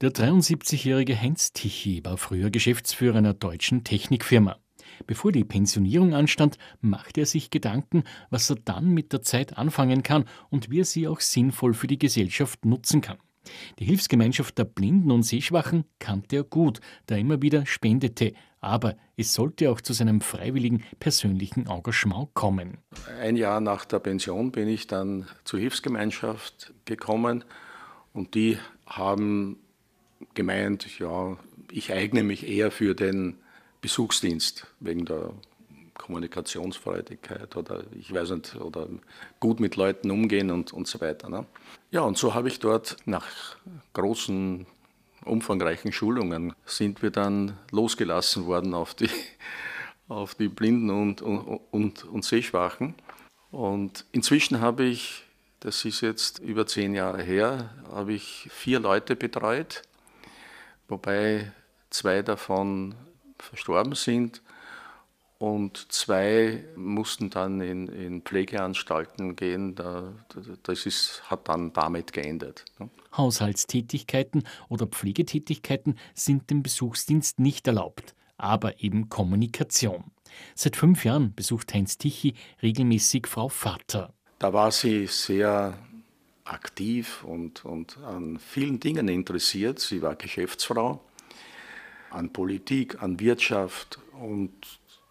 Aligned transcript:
Der 0.00 0.12
73-jährige 0.12 1.20
Heinz 1.20 1.52
Tichy 1.52 2.04
war 2.04 2.18
früher 2.18 2.50
Geschäftsführer 2.50 3.18
einer 3.18 3.34
deutschen 3.34 3.82
Technikfirma. 3.82 4.56
Bevor 5.08 5.32
die 5.32 5.42
Pensionierung 5.42 6.14
anstand, 6.14 6.56
machte 6.80 7.22
er 7.22 7.26
sich 7.26 7.50
Gedanken, 7.50 8.04
was 8.30 8.48
er 8.48 8.56
dann 8.64 8.90
mit 8.90 9.12
der 9.12 9.22
Zeit 9.22 9.58
anfangen 9.58 10.04
kann 10.04 10.26
und 10.50 10.70
wie 10.70 10.82
er 10.82 10.84
sie 10.84 11.08
auch 11.08 11.18
sinnvoll 11.18 11.74
für 11.74 11.88
die 11.88 11.98
Gesellschaft 11.98 12.64
nutzen 12.64 13.00
kann. 13.00 13.18
Die 13.80 13.86
Hilfsgemeinschaft 13.86 14.56
der 14.56 14.66
Blinden 14.66 15.10
und 15.10 15.24
Sehschwachen 15.24 15.84
kannte 15.98 16.36
er 16.36 16.44
gut, 16.44 16.78
da 17.06 17.16
er 17.16 17.20
immer 17.20 17.42
wieder 17.42 17.66
spendete, 17.66 18.34
aber 18.60 18.96
es 19.16 19.34
sollte 19.34 19.68
auch 19.68 19.80
zu 19.80 19.94
seinem 19.94 20.20
freiwilligen 20.20 20.84
persönlichen 21.00 21.66
Engagement 21.66 22.34
kommen. 22.34 22.78
Ein 23.20 23.34
Jahr 23.34 23.60
nach 23.60 23.84
der 23.84 23.98
Pension 23.98 24.52
bin 24.52 24.68
ich 24.68 24.86
dann 24.86 25.26
zur 25.42 25.58
Hilfsgemeinschaft 25.58 26.72
gekommen 26.84 27.42
und 28.12 28.36
die 28.36 28.58
haben 28.86 29.58
gemeint, 30.38 31.00
ja, 31.00 31.36
ich 31.72 31.92
eigne 31.92 32.22
mich 32.22 32.48
eher 32.48 32.70
für 32.70 32.94
den 32.94 33.38
Besuchsdienst 33.80 34.68
wegen 34.78 35.04
der 35.04 35.32
Kommunikationsfreudigkeit 35.94 37.56
oder 37.56 37.82
ich 37.98 38.14
weiß 38.14 38.30
nicht, 38.30 38.54
oder 38.54 38.88
gut 39.40 39.58
mit 39.58 39.74
Leuten 39.74 40.12
umgehen 40.12 40.52
und, 40.52 40.72
und 40.72 40.86
so 40.86 41.00
weiter. 41.00 41.28
Ne? 41.28 41.44
Ja, 41.90 42.02
und 42.02 42.16
so 42.16 42.34
habe 42.34 42.46
ich 42.46 42.60
dort 42.60 42.98
nach 43.04 43.26
großen, 43.94 44.66
umfangreichen 45.24 45.90
Schulungen 45.90 46.54
sind 46.64 47.02
wir 47.02 47.10
dann 47.10 47.58
losgelassen 47.72 48.46
worden 48.46 48.74
auf 48.74 48.94
die, 48.94 49.10
auf 50.08 50.36
die 50.36 50.48
Blinden 50.48 50.90
und, 50.90 51.20
und, 51.20 51.60
und, 51.72 52.04
und 52.04 52.24
Sehschwachen. 52.24 52.94
Und 53.50 54.04
inzwischen 54.12 54.60
habe 54.60 54.84
ich, 54.84 55.24
das 55.58 55.84
ist 55.84 56.00
jetzt 56.00 56.38
über 56.38 56.64
zehn 56.68 56.94
Jahre 56.94 57.22
her, 57.22 57.74
habe 57.90 58.12
ich 58.12 58.48
vier 58.52 58.78
Leute 58.78 59.16
betreut 59.16 59.82
wobei 60.88 61.52
zwei 61.90 62.22
davon 62.22 62.94
verstorben 63.38 63.94
sind 63.94 64.42
und 65.38 65.92
zwei 65.92 66.64
mussten 66.74 67.30
dann 67.30 67.60
in, 67.60 67.86
in 67.88 68.22
Pflegeanstalten 68.22 69.36
gehen. 69.36 69.76
Da, 69.76 70.12
das 70.64 70.84
ist, 70.84 71.22
hat 71.30 71.48
dann 71.48 71.72
damit 71.72 72.12
geendet. 72.12 72.64
Ne? 72.78 72.90
Haushaltstätigkeiten 73.16 74.44
oder 74.68 74.86
Pflegetätigkeiten 74.86 75.96
sind 76.14 76.50
dem 76.50 76.62
Besuchsdienst 76.62 77.38
nicht 77.38 77.66
erlaubt, 77.68 78.14
aber 78.36 78.82
eben 78.82 79.08
Kommunikation. 79.08 80.10
Seit 80.54 80.76
fünf 80.76 81.04
Jahren 81.04 81.34
besucht 81.34 81.72
Heinz 81.72 81.98
Tichy 81.98 82.34
regelmäßig 82.62 83.26
Frau 83.28 83.48
Vater. 83.48 84.12
Da 84.40 84.52
war 84.52 84.70
sie 84.70 85.06
sehr 85.06 85.78
aktiv 86.48 87.24
und, 87.24 87.64
und 87.64 87.98
an 87.98 88.38
vielen 88.38 88.80
Dingen 88.80 89.08
interessiert. 89.08 89.78
Sie 89.78 90.02
war 90.02 90.14
Geschäftsfrau, 90.14 91.00
an 92.10 92.32
Politik, 92.32 93.02
an 93.02 93.20
Wirtschaft 93.20 93.98
und 94.12 94.52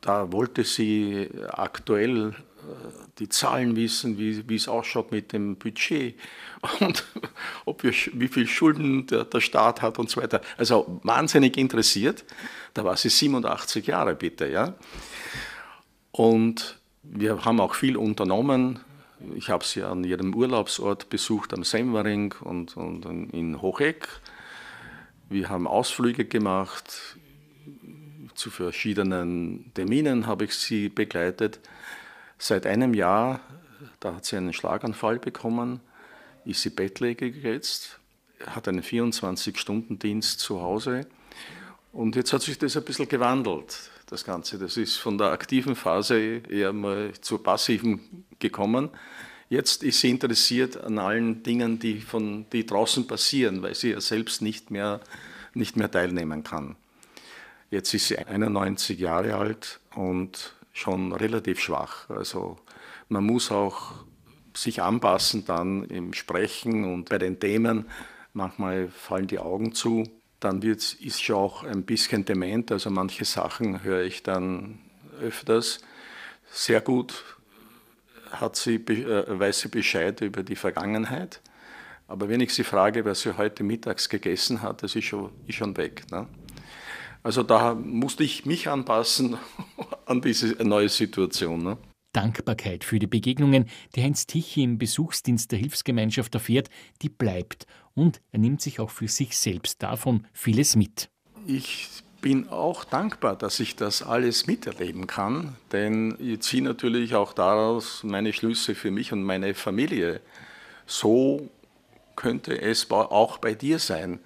da 0.00 0.32
wollte 0.32 0.64
sie 0.64 1.28
aktuell 1.48 2.30
äh, 2.30 2.34
die 3.18 3.28
Zahlen 3.28 3.76
wissen, 3.76 4.18
wie, 4.18 4.48
wie 4.48 4.56
es 4.56 4.68
ausschaut 4.68 5.12
mit 5.12 5.32
dem 5.32 5.56
Budget 5.56 6.16
und 6.80 7.04
ob 7.64 7.82
wir, 7.84 7.92
wie 8.12 8.28
viel 8.28 8.46
Schulden 8.46 9.06
der, 9.06 9.24
der 9.24 9.40
Staat 9.40 9.80
hat 9.80 9.98
und 9.98 10.10
so 10.10 10.20
weiter. 10.20 10.40
Also 10.58 11.00
wahnsinnig 11.02 11.56
interessiert. 11.56 12.24
Da 12.74 12.84
war 12.84 12.96
sie 12.96 13.10
87 13.10 13.86
Jahre 13.86 14.14
bitte, 14.14 14.48
ja. 14.48 14.74
Und 16.10 16.78
wir 17.02 17.44
haben 17.44 17.60
auch 17.60 17.74
viel 17.74 17.96
unternommen. 17.96 18.80
Ich 19.36 19.50
habe 19.50 19.64
sie 19.64 19.82
an 19.82 20.04
ihrem 20.04 20.34
Urlaubsort 20.34 21.08
besucht, 21.08 21.52
am 21.52 21.64
Semmering 21.64 22.34
und, 22.40 22.76
und 22.76 23.04
in 23.32 23.60
Hocheck. 23.62 24.08
Wir 25.28 25.48
haben 25.48 25.66
Ausflüge 25.66 26.24
gemacht. 26.24 27.16
Zu 28.34 28.50
verschiedenen 28.50 29.70
Terminen 29.74 30.26
habe 30.26 30.44
ich 30.44 30.54
sie 30.54 30.88
begleitet. 30.88 31.60
Seit 32.38 32.66
einem 32.66 32.94
Jahr, 32.94 33.40
da 34.00 34.16
hat 34.16 34.24
sie 34.24 34.36
einen 34.36 34.52
Schlaganfall 34.52 35.18
bekommen, 35.18 35.80
ist 36.44 36.62
sie 36.62 36.70
bettlägerig 36.70 37.42
jetzt, 37.42 38.00
hat 38.46 38.68
einen 38.68 38.82
24-Stunden-Dienst 38.82 40.40
zu 40.40 40.60
Hause. 40.60 41.06
Und 41.92 42.16
jetzt 42.16 42.32
hat 42.32 42.42
sich 42.42 42.58
das 42.58 42.76
ein 42.76 42.84
bisschen 42.84 43.08
gewandelt, 43.08 43.90
das 44.12 44.24
Ganze. 44.24 44.58
Das 44.58 44.76
ist 44.76 44.96
von 44.96 45.16
der 45.16 45.32
aktiven 45.32 45.74
Phase 45.74 46.42
eher 46.48 46.72
mal 46.72 47.12
zur 47.20 47.42
passiven 47.42 48.24
gekommen. 48.38 48.90
Jetzt 49.48 49.82
ist 49.82 50.00
sie 50.00 50.10
interessiert 50.10 50.76
an 50.76 50.98
allen 50.98 51.42
Dingen, 51.42 51.78
die, 51.78 52.00
von, 52.00 52.46
die 52.52 52.64
draußen 52.64 53.06
passieren, 53.06 53.62
weil 53.62 53.74
sie 53.74 53.90
ja 53.90 54.00
selbst 54.00 54.42
nicht 54.42 54.70
mehr, 54.70 55.00
nicht 55.54 55.76
mehr 55.76 55.90
teilnehmen 55.90 56.44
kann. 56.44 56.76
Jetzt 57.70 57.92
ist 57.94 58.08
sie 58.08 58.18
91 58.18 58.98
Jahre 58.98 59.36
alt 59.36 59.80
und 59.94 60.54
schon 60.72 61.12
relativ 61.12 61.60
schwach. 61.60 62.08
Also 62.10 62.58
man 63.08 63.24
muss 63.24 63.50
auch 63.50 64.04
sich 64.54 64.82
anpassen 64.82 65.44
dann 65.46 65.84
im 65.84 66.12
Sprechen 66.12 66.84
und 66.84 67.08
bei 67.08 67.18
den 67.18 67.40
Themen. 67.40 67.86
Manchmal 68.34 68.88
fallen 68.88 69.26
die 69.26 69.38
Augen 69.38 69.74
zu. 69.74 70.04
Dann 70.42 70.60
wird, 70.60 70.80
ist 70.94 71.18
sie 71.18 71.32
auch 71.32 71.62
ein 71.62 71.84
bisschen 71.84 72.24
dement, 72.24 72.72
also 72.72 72.90
manche 72.90 73.24
Sachen 73.24 73.84
höre 73.84 74.02
ich 74.02 74.24
dann 74.24 74.80
öfters. 75.20 75.80
Sehr 76.50 76.80
gut 76.80 77.22
hat 78.32 78.56
sie, 78.56 78.74
äh, 78.74 79.38
weiß 79.38 79.60
sie 79.60 79.68
Bescheid 79.68 80.20
über 80.20 80.42
die 80.42 80.56
Vergangenheit. 80.56 81.40
Aber 82.08 82.28
wenn 82.28 82.40
ich 82.40 82.52
sie 82.52 82.64
frage, 82.64 83.04
was 83.04 83.20
sie 83.20 83.36
heute 83.36 83.62
mittags 83.62 84.08
gegessen 84.08 84.62
hat, 84.62 84.82
das 84.82 84.96
ist 84.96 85.04
schon, 85.04 85.30
ist 85.46 85.54
schon 85.54 85.76
weg. 85.76 86.10
Ne? 86.10 86.26
Also 87.22 87.44
da 87.44 87.74
musste 87.74 88.24
ich 88.24 88.44
mich 88.44 88.68
anpassen 88.68 89.38
an 90.06 90.22
diese 90.22 90.48
neue 90.64 90.88
Situation. 90.88 91.62
Ne? 91.62 91.78
Dankbarkeit 92.12 92.84
für 92.84 92.98
die 92.98 93.06
Begegnungen, 93.06 93.66
die 93.94 94.02
Heinz 94.02 94.26
Tichy 94.26 94.62
im 94.62 94.78
Besuchsdienst 94.78 95.50
der 95.52 95.58
Hilfsgemeinschaft 95.58 96.34
erfährt, 96.34 96.68
die 97.02 97.08
bleibt. 97.08 97.66
Und 97.94 98.20
er 98.30 98.38
nimmt 98.38 98.60
sich 98.60 98.80
auch 98.80 98.90
für 98.90 99.08
sich 99.08 99.36
selbst 99.36 99.82
davon 99.82 100.26
vieles 100.32 100.76
mit. 100.76 101.10
Ich 101.46 101.88
bin 102.20 102.48
auch 102.48 102.84
dankbar, 102.84 103.36
dass 103.36 103.58
ich 103.60 103.74
das 103.74 104.02
alles 104.02 104.46
miterleben 104.46 105.06
kann, 105.06 105.56
denn 105.72 106.16
ich 106.18 106.40
ziehe 106.40 106.62
natürlich 106.62 107.14
auch 107.14 107.32
daraus 107.32 108.04
meine 108.04 108.32
Schlüsse 108.32 108.74
für 108.74 108.90
mich 108.90 109.12
und 109.12 109.24
meine 109.24 109.54
Familie. 109.54 110.20
So 110.86 111.50
könnte 112.14 112.60
es 112.60 112.90
auch 112.90 113.38
bei 113.38 113.54
dir 113.54 113.78
sein. 113.78 114.20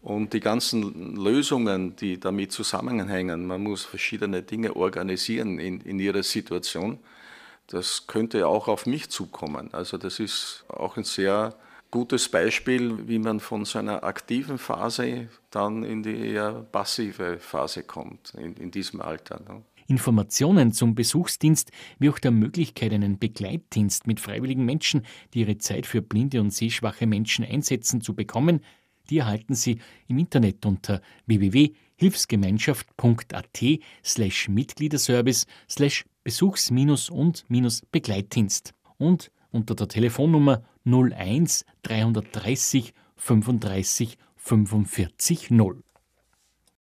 Und 0.00 0.32
die 0.32 0.40
ganzen 0.40 1.14
Lösungen, 1.16 1.94
die 1.94 2.18
damit 2.18 2.50
zusammenhängen, 2.50 3.46
man 3.46 3.62
muss 3.62 3.84
verschiedene 3.84 4.42
Dinge 4.42 4.74
organisieren 4.74 5.60
in, 5.60 5.80
in 5.82 6.00
ihrer 6.00 6.24
Situation, 6.24 6.98
das 7.72 8.06
könnte 8.06 8.46
auch 8.46 8.68
auf 8.68 8.86
mich 8.86 9.08
zukommen. 9.08 9.72
Also 9.72 9.96
das 9.96 10.20
ist 10.20 10.64
auch 10.68 10.96
ein 10.96 11.04
sehr 11.04 11.54
gutes 11.90 12.28
Beispiel, 12.28 13.08
wie 13.08 13.18
man 13.18 13.40
von 13.40 13.64
so 13.64 13.78
einer 13.78 14.04
aktiven 14.04 14.58
Phase 14.58 15.28
dann 15.50 15.82
in 15.82 16.02
die 16.02 16.32
eher 16.32 16.66
passive 16.70 17.38
Phase 17.38 17.82
kommt, 17.82 18.34
in, 18.36 18.54
in 18.56 18.70
diesem 18.70 19.00
Alter. 19.00 19.40
Ne? 19.48 19.62
Informationen 19.86 20.72
zum 20.72 20.94
Besuchsdienst 20.94 21.70
wie 21.98 22.10
auch 22.10 22.18
der 22.18 22.30
Möglichkeit, 22.30 22.92
einen 22.92 23.18
Begleitdienst 23.18 24.06
mit 24.06 24.20
freiwilligen 24.20 24.64
Menschen, 24.64 25.02
die 25.34 25.40
ihre 25.40 25.58
Zeit 25.58 25.86
für 25.86 26.02
blinde 26.02 26.40
und 26.40 26.50
sehschwache 26.50 27.06
Menschen 27.06 27.44
einsetzen, 27.44 28.00
zu 28.00 28.14
bekommen, 28.14 28.60
die 29.10 29.18
erhalten 29.18 29.54
Sie 29.54 29.78
im 30.08 30.18
Internet 30.18 30.66
unter 30.66 31.00
www.hilfsgemeinschaft.at 31.26 33.60
slash 34.04 34.48
Mitgliederservice 34.48 35.46
slash 35.68 36.04
Besuchs- 36.24 36.70
und 37.10 37.44
Begleitdienst 37.90 38.74
und 38.98 39.30
unter 39.50 39.74
der 39.74 39.88
Telefonnummer 39.88 40.62
01 40.84 41.64
330 41.82 42.94
35 43.16 44.18
45 44.36 45.50
0. 45.50 45.82